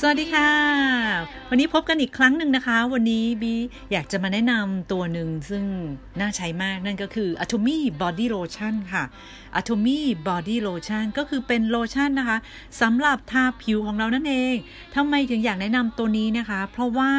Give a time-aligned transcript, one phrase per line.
[0.00, 0.50] สวัสดีค่ะ
[1.48, 3.54] วันนี้พบกันอีกครั้งหนึ่งนะคะ วันนี้บี
[3.92, 5.64] อยากจะมาแนะนำตัวหนึ่งซึ่ง
[6.20, 9.04] น่าใช้มากนั่นก็คือ Atomy Body Lotion ค่ะ
[9.58, 12.38] Atomy Body Lotion ก็คือเป็นโลชั่นนะคะ
[12.80, 14.54] สำหรับทาผิวของเรานั่นเอง
[14.94, 17.10] ทำไมถึงอยากแนะนำตัวนี้นะคะ เพราะว่า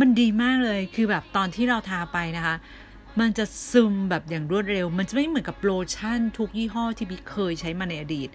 [0.00, 2.54] มันดีมากเลยคือแบบตอนที่เราทาไปนะคะ
[3.20, 8.28] มันจะซึมแบบอย่างรวดเร็ว มันจะไม่เหมือนกับโลชั่น ทุกยี่ห้อที่บิ๊กเคยใช้มาในอดีต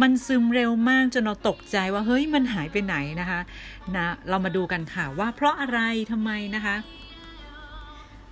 [0.00, 3.40] มันซึมเร็วมากจนเราตกใจว่าเฮ้ยมันหายไปไหนนะคะ
[3.96, 5.78] นะเรามาดูกันค่ะว่าเพราะอะไร
[6.10, 6.76] ทำไมนะคะ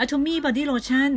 [0.03, 1.13] Atomy Body Lotion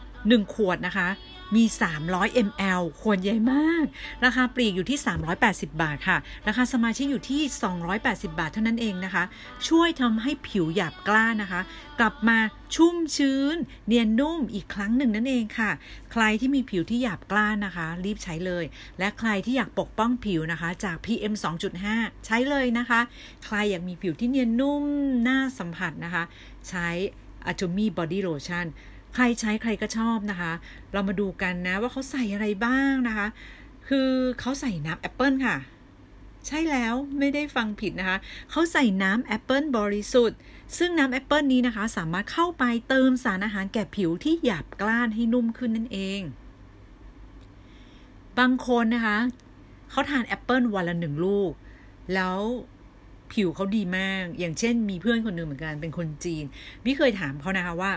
[0.00, 1.08] 1 ขวดนะคะ
[1.54, 1.64] มี
[2.04, 3.86] 300 ml ขวดใหญ่มาก
[4.24, 4.98] ราคาปลีกอยู่ที่
[5.40, 6.16] 380 บาทค่ะ
[6.48, 7.42] ราคาสมาชิกอยู่ที่
[7.90, 9.24] 280 บาทเท่านั้นเองนะคะ
[9.68, 11.60] ช่วยทำให้ผิวหยาบกล้านะคะ
[11.98, 12.38] กลับมา
[12.74, 15.70] ชุ่มชื้น เนียนนุ่มอีกครั้งหนึ่งนั่นเองค่ะ
[16.12, 18.64] ใครที่มีผิวที่หยาบกร้านนะคะ รีบใช้เลย
[18.98, 21.34] และใครที่อยากปกป้องผิวนะคะ จาก PM
[21.80, 23.00] 2.5 ใช้เลยนะคะ
[23.44, 24.84] ใครอยากมีผิวที่เนียนนุ่ม
[25.28, 26.22] น่าสัมผัสนะคะ
[26.68, 26.88] ใช้
[27.50, 28.66] Atomy Body Lotion
[29.14, 30.52] ใครใช้ใครก็ชอบนะคะ
[30.92, 33.26] เรามาดูกันนะว่าเขาใส่อะไรบ้างนะคะ
[33.88, 35.56] คือเขาใส่น้ำแอปเปิลค่ะ
[36.46, 38.18] ใช่แล้วไม่ได้ฟังผิดนะคะ
[38.50, 40.38] เขาใส่น้ำแอปเปิลบริสุทธิ์
[40.78, 46.20] ซึ่งน้ำแอปเปิลนี้นะคะ สามารถเข้าไปเติมสารอาหารแก่ผิวที่หยาบกร้านให้นุ่มขึ้นนั่นเอง
[48.38, 49.18] บางคนนะคะ
[49.90, 51.50] เขาทานแอปเปิลวันละหนึ่งลูก
[52.14, 52.38] แล้ว
[53.32, 56.44] ผิวเขาดีมาก อย่างเช่น มีเพื่อนคนหนึ่งเหมือนกันเป็นคนจีน
[56.84, 57.92] พี่เคยถามเขานะคะว่า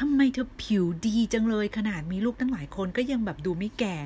[0.00, 3.96] ทำไมเธอผิวดีจังเลยขนาดมีลูกตั้งหลายคนก็ยังแบบดูไม่แก่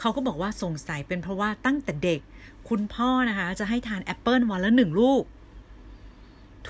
[0.00, 2.20] เขาก็บอกว่าสงสัยเป็นเพราะว่าตั้งแต่เด็ก
[2.68, 5.22] คุณพ่อนะคะ จะให้ทานแอปเปิลวันละหนึ่งลูก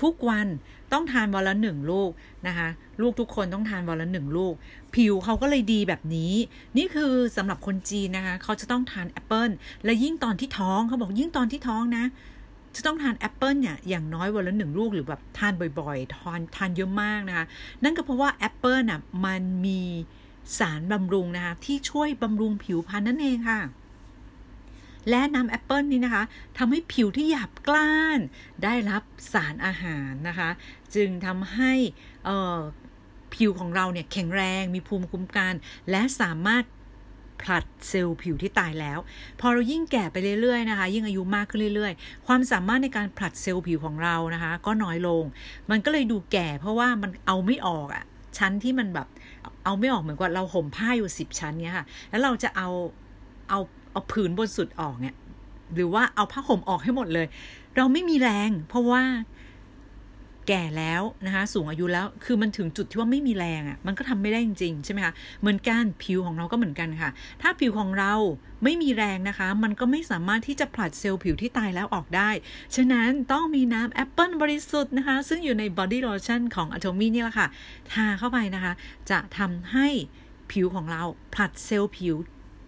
[0.01, 0.47] ทุกวัน
[0.91, 2.09] ต้องทานวันละหนึ่งลูก
[2.47, 2.67] นะคะ
[3.01, 4.53] ลูกทุกคนต้องทานวันละหนึ่งลูก
[4.95, 6.33] ผิวเขาก็เลยดีแบบนี้
[6.77, 9.49] นี่คือสำหรับคนจีนนะคะ เขาจะต้องทานแอปเปิล
[9.85, 12.05] และยิ่งตอนที่ท้องเขาบอกยิ่งตอนที่ท้องนะ
[12.75, 17.45] จะต้องทานแอปเปิลเนี่ยอย่างน้อยวันละหนึ่งลูกหรือแบบทานบ่อยๆ ทานทานเยอะมากนะคะ
[17.83, 19.81] นั่นก็เพราะว่าแอปเปิลน่ะมันมี
[20.59, 23.59] สารบำรุงนะคะที่ช่วยบำรุงผิวพรรณนั่นเองค่ะ
[25.09, 26.23] และน้ำแอปเปิลนี้นะคะ
[26.57, 28.19] ทำให้ผิวที่หยาบกร้าน
[28.63, 29.03] ได้รับ
[29.33, 30.49] สารอาหารนะคะ
[30.95, 31.73] จึงทำให้
[33.35, 35.53] ผิวของเราเนี่ยแข็งแรงมีภูมิคุ้มกัน
[35.91, 36.63] และสามารถ
[37.43, 38.99] ผลัดเซลล์ผิวที่ตายแล้ว
[39.39, 45.23] พอเรายิ่งแก่ไปเรื่อยๆนะคะ ยิ่งอายุมากขึ้นเรื่อยๆ ความสามารถในการผลัดเซลล์ผิวของเรานะคะ ก็น้อยลง
[45.71, 48.03] มันก็เลยดูแก่เพราะว่ามันเอาไม่ออกอะ
[48.37, 49.07] ชั้นที่มันแบบ
[49.65, 52.69] เอาไม่ออกเหมือนกับเราห่มผ้าอยู่สิบชั้นเนี้ยค่ะ แล้วเราจะเอา
[53.49, 53.59] เอา
[53.91, 55.15] เอาผืนบนสุดออกเนี่ย
[55.75, 57.27] หรือว่าเอาผ้าห่มออกให้หมดเลย
[57.77, 59.03] เราไม่มีแรง เพราะว่า
[60.47, 67.09] แก่แล้วนะคะสูงอายุแล้วคือมันถึงจุดที่ว่าไม่มีแรงอ่ะมันก็ทำไม่ได้จริงๆใช่ไหมคะเหมือนกันผิวของเราก็เหมือนกันค่ะ
[67.41, 68.13] ถ้าผิวของเรา
[68.63, 72.29] ไม่มีแรงนะคะ มันก็ไม่สามารถที่จะผลัดเซลล์ผิวที่ตายแล้วออกได้
[72.75, 77.47] ฉะนั้นต้องมีน้ำแอปเปิลบริสุทธิ์นะคะ ซึ่งอยู่ใน body lotion ของ Atomy นี่แหละค่ะ
[77.91, 78.73] ทาเข้าไปนะคะ
[79.09, 79.87] จะทำให้
[80.51, 82.15] ผิวของเราผลัดเซลล์ผิว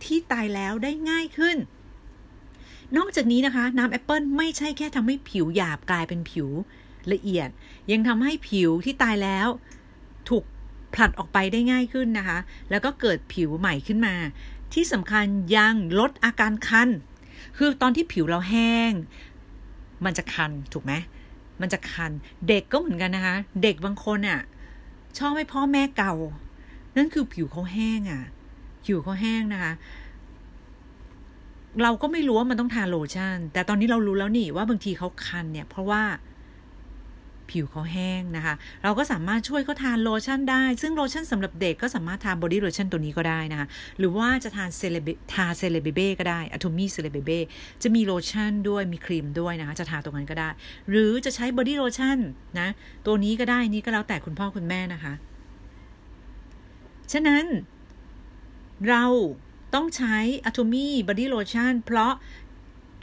[0.03, 1.57] ที่ตายแล้วได้ง่ายขึ้น
[2.97, 6.49] นอกจากนี้นะคะ น้ำแอปเปิลไม่ใช่แค่ทำให้ผิวหยาบกลายเป็นผิว
[7.13, 7.49] ละเอียด
[7.91, 9.47] ยังทำให้ผิวที่ตายแล้ว
[10.29, 10.43] ถูก
[10.93, 12.37] ผลัดออกไปได้ง่ายขึ้นนะคะ
[12.69, 14.15] แล้วก็เกิดผิวใหม่ขึ้นมา
[14.73, 16.89] ที่สำคัญยังลดอาการคัน
[17.57, 18.91] คือตอนที่ผิวเราแห้ง
[20.05, 20.93] มันจะคันถูกไหม
[21.61, 22.11] มันจะคัน
[22.47, 24.39] เด็กก็เหมือนกันนะคะ เด็กบางคนอะ่ะ
[25.17, 26.13] ชอบให้พ่อแม่เก่า
[26.97, 28.21] นั่นคือผิวเขาแห้งอะ่ะ
[28.85, 29.73] ผิวเขาแห้งนะคะ
[31.83, 36.03] เราก็ไม่รู้ว่ามันต้องทาโลชั่น แต่ตอนนี้เรารู้แล้วนี่ว่าบางทีเขาคันเนี่ย เพราะว่า
[37.51, 43.67] ผิวเขาแห้งนะคะ เราก็สามารถช่วยเขาทาโลชั่นได้ ซึ่งโลชั่นสำหรับเด็กก็สามารถทา body lotion ตัวนี้ก็ได้นะคะ
[43.99, 47.39] หรือว่าจะทาเซเลบทาเซเลเบเบ้ก็ได้ Atomy เซเลเบเบ้
[47.83, 50.49] จะมีโลชั่นด้วยมีครีมด้วยนะคะ จะทาตรงนั้นก็ได้
[50.89, 52.17] หรือจะใช้ body lotion
[52.59, 52.67] นะ
[53.05, 55.13] ตัวนี้ก็ได้นี่ก็แล้วแต่คุณพ่อคุณแม่นะคะ
[57.11, 57.45] ฉะนั้น
[58.89, 59.05] เรา
[59.75, 60.17] ต้องใช้
[60.49, 62.13] Atomy Body Lotion เพราะ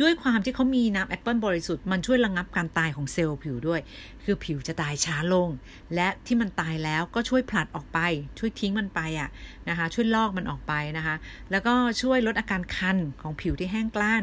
[0.01, 3.81] ด้วยความที่เขามีน้ำแอปเปิลบริสุทธิ์มันช่วยระงับการตายของเซลล์ผิวด้วย
[4.25, 5.49] คือผิวจะตายช้าลง
[5.95, 7.99] และที่มันตายแล้วก็ช่วยผลัดออกไป
[8.39, 9.31] ช่วยทิ้งมันไปอะ
[9.69, 11.17] นะคะ ช่วยลอกมันออกไปนะคะ
[11.51, 14.23] แล้วก็ช่วยลดอาการคันของผิวที่แห้งกร้าน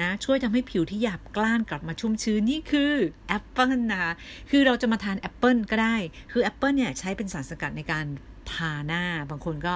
[0.00, 2.92] นะช่วยทำให้ผิวที่หยาบกร้านกลับมาชุ่มชื้นนี่คือ
[3.28, 4.12] แอปเปิลนะคะ
[4.50, 5.96] คือเราจะมาทานแอปเปิลก็ได้
[6.32, 8.06] คือแอปเปิลเนี่ยใช้เป็นสารสกัดในการ
[8.52, 9.74] ทาหน้า บางคนก็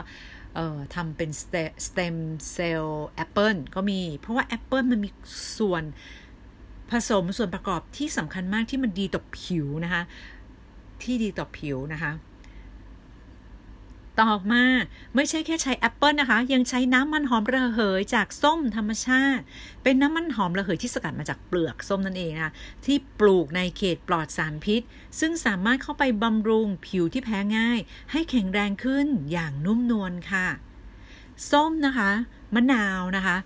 [0.59, 2.17] เอ่อทำเป็น stem
[2.53, 5.11] cell แอปเปิลก็มี เพราะว่าแอปเปิลมันมี
[5.59, 5.83] ส่วน
[6.91, 10.03] ผสมส่วนประกอบที่สำคัญมากที่มันดีต่อผิวนะคะ
[11.03, 12.13] ที่ดีต่อผิวนะคะ
[14.21, 14.65] ต่อมา
[15.15, 19.43] ไม่ใช่แค่ใช้แอปเปิลนะคะ ยังใช้น้ำมันหอมระเหยจากส้มธรรมชาติ
[19.83, 22.53] เป็นน้ำมันหอมระเหยที่สกัดมาจากเปลือกส้มนั่นเองนะคะ
[22.85, 24.83] ที่ปลูกในเขตปลอดสารพิษ
[25.21, 27.79] ซึ่งสามารถเข้าไปบำรุงผิวที่แพ้ง่าย
[28.13, 30.47] ให้แข็งแรงขึ้นอย่างนุ่มนวลค่ะ
[31.51, 32.11] ส้มนะคะ
[32.55, 33.37] มะนาวนะคะ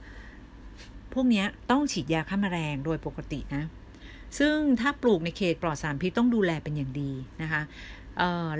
[1.12, 3.64] พวกนี้ต้องฉีดยาฆ่าแมลงโดยปกตินะ
[4.38, 7.62] ซึ่งถ้าปลูกในเขตปลอดสารพิษต้องดูแลเป็นอย่างดีนะคะ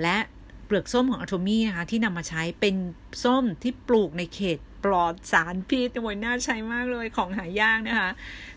[0.01, 0.17] และ
[0.65, 2.75] เปลือกส้มของอะโทมี่นะคะ ที่นำมาใช้เป็น
[3.23, 8.09] ส้มที่ปลูกในเขตปลอดสารพิษโอ้ยน่าใช้มากเลยของหายากนะคะ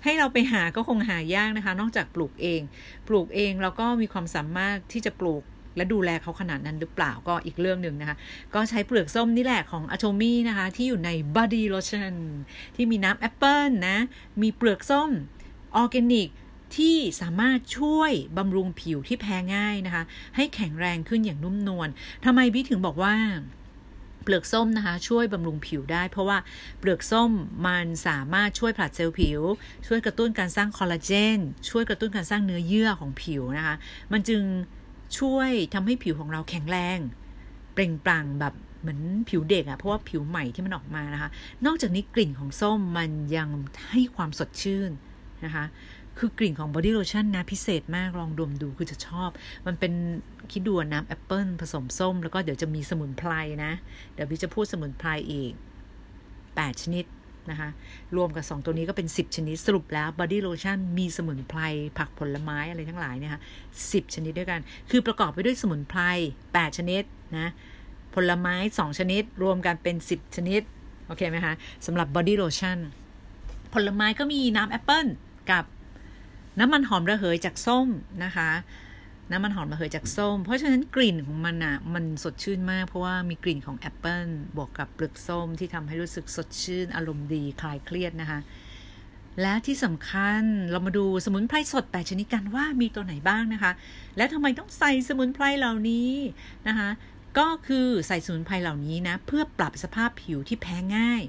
[0.04, 2.60] ให้เราไปหาก็คงหายากนะคะ นอกจากปลูกเอง
[3.08, 5.42] ปลูกเองเราก็มีความสามารถที่จะปลูก
[5.76, 8.16] และดูแลเขาขนาดนั้นหรือเปล่าก็อีกเรื่องหนึ่งนะคะ
[8.54, 12.14] ก็ใช้เปลือกส้มนี่แหละของอะโ m มี่นะคะ ที่อยู่ใน Body Lotion
[12.76, 13.98] ที่มีน้ำแอปเปิลนะ
[14.42, 15.10] มีเปลือกส้ม
[15.76, 16.28] ออร์แกนิก
[16.76, 20.04] ที่สามารถช่วยบำรุงผิวที่แพ้ง่ายนะคะ
[20.36, 21.88] ให้แข็งแรงขึ้นอย่างนุ่มนวล
[22.24, 23.14] ทำไมพี่ถึงบอกว่า
[24.22, 26.38] เปลือกส้มนะคะ ช่วยบำรุงผิวได้ เพราะว่า
[26.78, 27.30] เปลือกส้ม
[27.66, 29.40] มันสามารถช่วยผลัดเซลล์ผิว
[29.86, 31.38] ช่วยกระตุ้นการสร้างคอลลาเจน
[31.70, 33.74] ช่วยกระตุ้นการสร้างเนื้อเยื่อของผิวนะคะ
[34.12, 34.42] มันจึง
[35.18, 36.98] ช่วยทำให้ผิวของเราแข็งแรง
[37.74, 41.30] เปล่งปลั่งแบบเหมือนผิวเด็กอะเพราะว่าผิวใหม่ที่มันออกมานะคะ
[41.66, 43.48] นอกจากนี้กลิ่นของส้มมันยัง
[43.90, 44.90] ให้ความสดชื่น
[45.44, 45.64] นะคะ
[46.18, 49.30] คือกลิ่นของ body lotion นะพิเศษมากลองดมดูคือจะชอบ
[49.66, 49.92] มันเป็น
[50.52, 53.32] คิดดูน้ำแอปเปิลผสมส้ม แล้วก็เดี๋ยวจะมีสมุนไพร
[53.64, 53.72] นะ
[54.14, 55.52] เดี๋ยวพี่จะพูดสมุนไพรอีก
[56.16, 57.04] 8 ชนิด
[57.50, 57.70] นะคะ
[58.16, 61.60] รวมกับ 2 ตัวนี้ก็เป็น 10 ชนิด สรุปแล้ว body lotion มีสมุนไพร
[61.98, 63.40] ผักผลไม้อะไรทั้งหลายเนี่ยค่ะ
[63.90, 64.60] สิบชนิดด้วยกัน
[64.90, 66.00] คือประกอบไปด้วยสมุนไพร
[66.42, 67.02] 8 ชนิด
[67.38, 67.48] นะ
[68.14, 70.60] ผลไม้ 2 ชนิด รวมกันเป็น 10 ชนิด
[71.06, 71.54] โอเคไหมคะ
[71.86, 72.78] สำหรับ body lotion
[73.74, 75.06] ผลไม้ก็มีน้ำแอปเปิล
[75.50, 75.64] กับ
[76.58, 77.88] น้ำมันหอมระเหยจากส้ม
[78.24, 78.50] นะคะ
[79.32, 84.26] น้ำมันหอมระเหยจากส้ม เพราะฉะนั้นกลิ่นของมันอะ่ะมันสดชื่นมาก เพราะว่ามีกลิ่นของแอปเปิล
[84.56, 88.38] บวกกับเปลือกส้มที่ทำให้รู้สึกสดชื่น อารมณ์ดีคลายเครียดนะคะ
[89.40, 93.72] และที่สำคัญเรามาดูสมุนไพรสด8ชนิดกันว่ามีตัวไหนบ้างนะคะ
[94.16, 96.10] และทำไมต้องใส่สมุนไพรเหล่านี้
[96.68, 96.88] นะคะ
[97.38, 101.22] ก็คือใส่สมุนไพรเหล่านี้นะ เพื่อปรับสภาพผิวที่แพ้ง่าย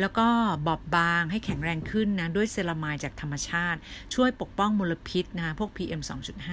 [0.00, 0.26] แล้วก็
[0.66, 3.78] บอบบางให้แข็งแรงขึ้นนะด้วยเซรามายจากธรรมชาติ
[4.14, 6.00] ช่วยปกป้องมลพิษนะพวก PM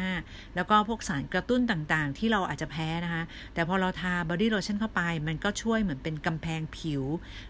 [0.02, 7.04] 2.5 แล้วก็พวกสารกระตุ้นต่างๆ ที่เราอาจจะแพ้นะคะ แต่พอเราทาบอดี้โลชั่นเข้าไป มันก็ช่วยเหมือนเป็นกำแพงผิว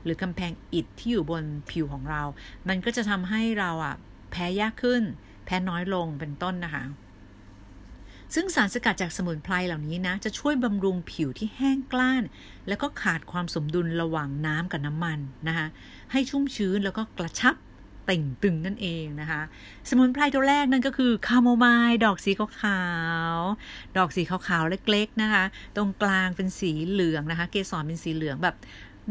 [0.03, 2.23] หรือกำแพงอิฐที่อยู่บนผิวของเรา
[2.69, 3.95] มันก็จะทำให้เราอะ
[4.31, 5.03] แพ้ยากขึ้น
[5.45, 6.83] แพ้น้อยลงเป็นต้นนะคะ
[8.35, 12.23] ซึ่งสารสกัดจากสมุนไพรเหล่านี้นะ จะช่วยบำรุงผิวที่แห้งกล้าน
[12.67, 15.67] แล้วก็ขาดความสมดุลระหว่างน้ำกับน้ำมันนะคะ
[16.11, 17.55] ให้ชุ่มชื้นแล้วก็กระชับ
[18.05, 19.41] เต่งตึงนั่นเองนะคะ
[19.89, 22.81] สมุนไพรตัวแรกนั่นก็คือคาโมไมล์ดอกสีขา
[23.35, 25.43] วๆดอกสีขาวๆเล็กๆนะคะ
[25.75, 28.55] ตรงกลางเป็นสีเหลืองนะคะ เกสรเป็นสีเหลืองแบบ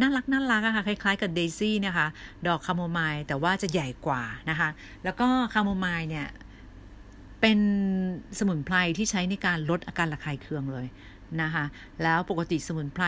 [0.01, 2.07] น่ารักน่ารักอะค่ะคล้ายๆกับเดซี่นะคะ
[2.47, 4.69] ดอกคาโมไมล์แต่ว่าจะใหญ่กว่านะคะ
[5.05, 6.27] แล้วก็คาโมมายล์เนี่ย
[7.41, 7.59] เป็น
[8.39, 10.87] สมุนไพรที่ใช้ในการลดอาการระคายเคืองเลย
[11.43, 11.65] นะคะ
[12.03, 13.05] แล้วปกติสมุนไพร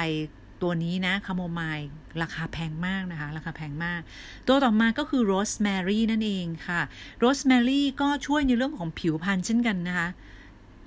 [0.63, 1.89] ตัวนี้นะคาโมมายล์
[2.23, 4.01] ราคาแพงมากนะคะ ราคาแพงมาก
[4.49, 6.81] ตัวต่อมาก็คือโรสแมรี่นั่นเองค่ะ
[7.19, 10.09] โรสแมรี่ก็ช่วยในเรื่องของผิวพรรณเช่นกันนะคะ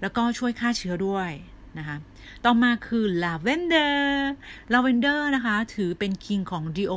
[0.01, 1.31] แล้วก็ช่วยฆ่าเชื้อด้วย
[1.77, 1.95] นะคะ
[2.45, 4.31] ต่อมาคือลาเวนเดอร์
[4.73, 6.93] ลาเวนเดอร์นะคะ ถือเป็น king ของดิโอ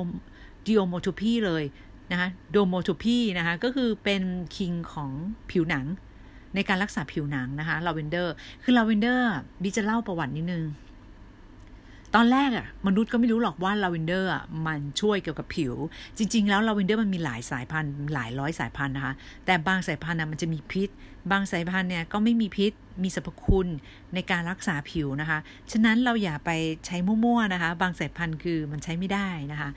[0.66, 1.64] dermotherapy เลย
[2.10, 4.22] นะคะ dermotherapy นะคะ ก็คือเป็น
[4.56, 5.10] king ของ
[5.50, 5.84] ผิวหนัง
[6.56, 9.30] ในการรักษาผิวหนังนะคะลาเวนเดอร์ คือลาเวนเดอร์
[9.62, 10.64] บิจะเล่าประวัตินิดนึง
[12.14, 14.30] ตอนแรกอะมนุษย์ก็ไม่รู้หรอกว่าลาเวนเดอร์
[14.66, 15.72] มันช่วยเกี่ยวกับผิว
[16.16, 19.14] จริง ๆ แล้วลาเวนเดอร์มันมีหลายสายพันธุ์หลายร้อยสายพันธุ์นะคะ
[19.46, 20.88] แต่บางสายพันธุ์นะมันจะมีพิษ
[21.30, 22.72] บางสายพันธุ์เนี่ยก็ไม่มีพิษ
[23.02, 23.68] มีสรรพคุณ
[24.14, 25.38] ในการรักษาผิวนะคะ
[25.72, 26.50] ฉะนั้นเราอย่าไป
[26.86, 29.70] ใช้มั่วๆนะคะ บางสายพันธุ์คือมันใช้ไม่ได้นะคะ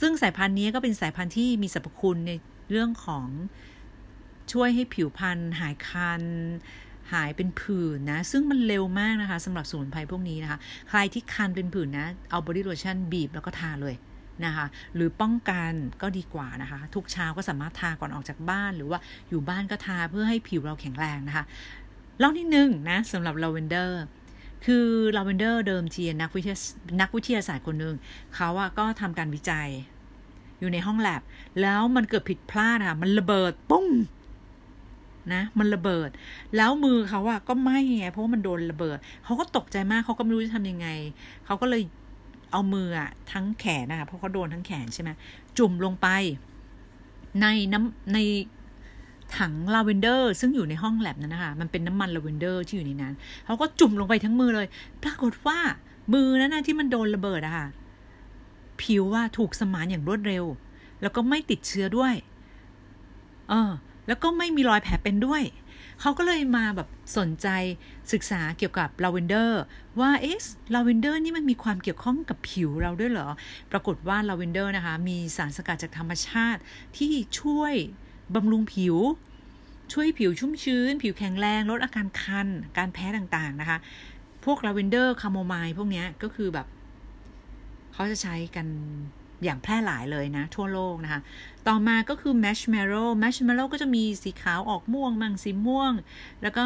[0.00, 2.32] ซึ่งสายพันธุ์นี้ก็เป็นสายพันธุ์ที่มีสรรพคุณใน
[2.70, 3.26] เรื่องของ
[4.52, 6.22] ช่วยให้ผิวพรรณหายคัน
[7.12, 10.58] หายเป็นผื่นนะ ซึ่งมันเร็วมากนะคะสำหรับสมุนไพรพวกนี้นะคะ
[10.88, 13.94] ใครที่คันเป็นผื่นนะ เอาบอดี้โลชั่นบีบแล้วก็ทาเลย
[14.44, 15.72] นะคะหรือป้องกัน
[16.02, 21.44] ก็ดีกว่านะคะ ทุกเช้าก็สามารถทาก่อนออกจากบ้าน หรือว่าอยู่บ้านก็ทาเพื่อให้ผิวเราแข็งแรงนะคะ
[22.18, 24.02] เล่านิดนึงนะสำหรับลาเวนเดอร์
[24.66, 26.58] คือลาเวนเดอร์เดิมทีนักวิทยา
[27.00, 27.94] นักวิทยาศาสตร์คนหนึ่ง
[28.34, 29.68] เขาอะก็ทำการวิจัย
[30.60, 31.22] อยู่ในห้องแลบ
[31.60, 33.86] แล้วมันเกิดผิดพลาดค่ะ มันระเบิดปุ้ง
[35.32, 36.10] นะมันระเบิด
[36.56, 40.88] แล้วมือเขาอะก็ไหม้ไงเพราะว่ามันโดนระเบิดเขาก็ตกใจมากเขาก็ไม่รู้จะทำยังไง
[41.46, 41.82] เขาก็เลย
[42.52, 45.10] เอามืออะทั้งแขนนะคะเพราะเขาโดนทั้งแขนใช่ไหม
[45.58, 46.08] จุ่มลงไป
[47.40, 48.18] ในน้ำใน
[49.38, 53.14] ถังลาเวนเดอร์ซึ่งอยู่ในห้องแล็บนั้นนะคะมันเป็นน้ำมันลาเวนเดอร์ที่อยู่ในนั้น
[53.46, 54.66] เขาก็จุ่มลงไปทั้งมือเลย
[55.02, 55.58] ปรากฏว่า
[56.12, 57.66] มือนั้นนะที่มันโดนระเบิดอะค่ะ
[58.82, 60.44] ผิวว่าถูกสมานอย่างรวดเร็ว
[61.02, 62.14] แล้วก็ไม่ติดเชื้อด้วย
[63.48, 63.72] เออ
[64.06, 65.42] แล้วก็ไม่มีรอยแผลเป็นด้วย
[66.00, 67.48] เขาก็เลยมาแบบสนใจ
[68.12, 69.60] ศึกษาเกี่ยวกับลาเวนเดอร์
[70.00, 70.38] ว่าเอ๊ะ
[70.74, 73.28] ลาเวนเดอร์นี่มันมีความเกี่ยวข้องกับผิวเราด้วยเหรอ
[73.72, 76.60] ปรากฏว่าลาเวนเดอร์นะคะ มีสารสกัดจากธรรมชาติ
[76.98, 77.74] ที่ช่วย
[78.34, 78.96] บำรุงผิว
[79.92, 83.78] ช่วยผิวชุ่มชื้น ผิวแข็งแรงลดอาการคัน การแพ้ต่างๆนะคะ
[84.44, 86.66] พวกลาเวนเดอร์คาโมมายล์พวกนี้ก็คือแบบ
[87.92, 88.66] เขาจะใช้กัน
[89.44, 91.20] อย่างแพร่หลายเลยนะ ทั่วโลกนะคะ
[91.68, 95.92] ต่อมาก็คือ marshmallow marshmallow ก็จะมีสีขาวออกม่วงมั่งสีม่วง
[96.42, 96.64] แล้วก็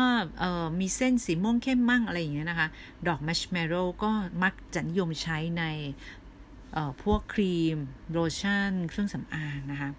[0.81, 2.69] มีเส้นสีม่วงเข้มมั่งอะไรอย่างเงี้ยนะคะ
[3.07, 4.11] ดอกแมชเมลโล่ก็
[4.43, 5.65] มักจะนิยมใช้ใน
[7.03, 7.77] พวกครีม
[8.13, 9.91] โลชั่น เครื่องสำอางนะคะ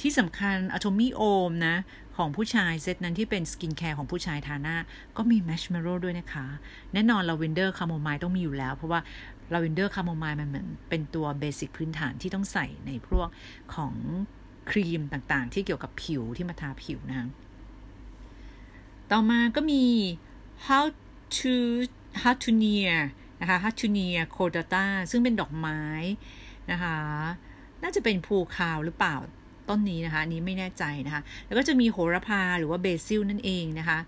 [0.00, 1.76] ที่สำคัญ Atomy Homme นะ
[2.16, 4.76] ของผู้ชายเซตนั้นที่เป็น skincare ของผู้ชายทาหน้า
[5.16, 6.46] ก็มีแมชเมลโล่ด้วยนะคะ
[6.92, 9.00] แน่นอนลาเวนเดอร์คาโมมายล์ต้องมีอยู่แล้ว เพราะว่า
[9.52, 13.28] ลาเวนเดอร์คาโมมายล์มันเหมือนเป็นตัว basic พื้นฐานที่ต้องใส่ในพวก
[13.74, 13.94] ของ
[14.70, 17.28] ครีมต่างๆ ที่เกี่ยวกับผิวที่มาทาผิวนะ
[19.10, 19.84] ต่อมาก็มี
[20.66, 20.84] how
[21.36, 21.52] to
[22.22, 22.96] how to near
[23.40, 25.82] นะคะ how to near cordata ซึ่งเป็นดอกไม้
[26.70, 26.96] นะคะ
[27.82, 29.16] น่าจะเป็นภูคาวหรือเปล่า
[29.68, 33.98] ต้นนี้นะคะ นี้ไม่แน่ใจนะคะ แล้วก็จะมีโหระพาหรือว่าเบซิลนั่นเองนะคะ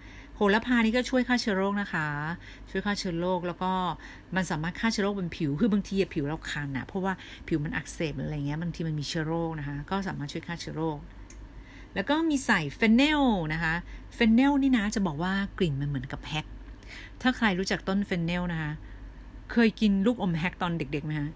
[0.52, 2.06] หระพานี่ก็ช่วยฆ่าเชื้อโรคนะคะ
[2.70, 3.73] ช่วยฆ่าเชื้อโรคแล้วก็
[4.37, 7.12] มันสามารถฆ่าเชื้อโรคบนผิวคือบางทีผิวเราคันนะเพราะว่า
[7.49, 10.99] ผิวมันอักเสบอะไรเงี้ยบางทีมันมีเชื้อโรคนะคะ ก็สามารถช่วยฆ่าเชื้อโรค
[11.94, 13.75] แล้วก็มีใส่ fennel นะคะ
[14.14, 16.47] fennel นี่นะจะบอกว่ากลิ่นมันเหมือนกับ Hacks
[17.23, 18.73] ถ้าใครรู้จักต้น fennel นะคะ
[19.52, 21.30] เคยกินลูกอม Hacks ตอนเด็กๆไหมคะ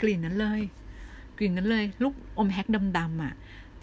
[0.00, 0.60] กลิ่นนั้นเลย
[1.38, 2.66] กลิ่นนั้นเลย ลูกอม Hacks
[2.98, 3.34] ดำๆอะ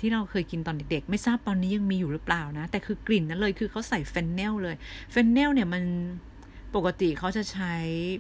[0.06, 4.76] ที่เราเคยกินตอนเด็กๆ ไม่ทราบตอนนี้ยังมีอยู่หรือเปล่านะ แต่คือกลิ่นนั้นเลยคือเขาใส่ fennel เลย
[5.12, 5.84] fennel เนี่ยมัน
[6.76, 7.74] ปกติเขาจะใช้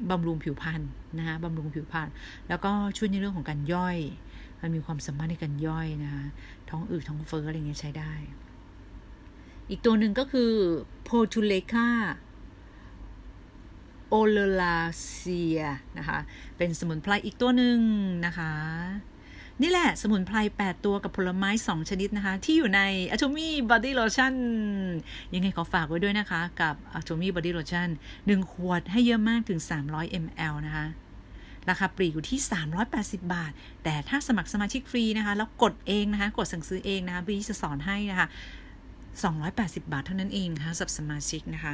[0.09, 0.81] บำรุงผิวพรรณ
[1.17, 2.07] นะคะบำรุงผิวพรรณ
[2.49, 3.97] แล้วก็ช่วยในเรื่องของการย่อย
[4.61, 6.25] มันมีความสามารถในการย่อยนะคะ
[6.69, 8.11] ท้องอืดท้องเฟ้ออะไรเงี้ยใช้ได้
[9.69, 10.51] อีกตัวหนึ่งก็คือ
[11.03, 11.89] โพทูเลคา
[14.09, 15.61] โอเลลาเซีย
[15.97, 16.19] นะคะ
[16.57, 17.79] เป็นสมุนไพรอีกตัวหนึ่ง
[18.25, 18.53] นะคะ
[19.61, 22.81] นี่แหละสมุนไพร 8 ตัวกับผลไม้ 2 ชนิดนะคะ ที่อยู่ใน
[23.11, 24.33] Atomy Body Lotion
[25.33, 27.89] ยังไงขอฝากไว้ด้วยนะคะ กับ Atomy Body Lotion
[28.23, 29.59] 1 ขวดให้เยอะมากถึง
[29.91, 30.85] 300 ml นะคะ
[31.69, 32.39] ราคาปลีกอยู่ที่
[32.85, 33.51] 380 บาท
[33.83, 38.27] แต่ถ้าสมัครสมาชิกฟรีนะคะ แล้วกดเองนะคะ กดสั่งซื้อเองนะคะบีจะสอนให้นะคะ
[39.09, 41.73] 280 บาทเท่านั้นเองนะคะสำหรับสมาชิกนะคะ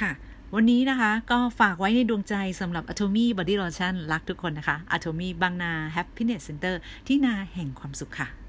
[0.00, 0.12] ค่ะ
[0.56, 6.74] วันนี้นะคะ ก็ฝากไว้ในดวงใจสำหรับ Atomy Body Lotion รักทุกคนนะคะ Atomy บางนา Happiness Center
[7.06, 8.41] ที่นาแห่งความสุขค่ะ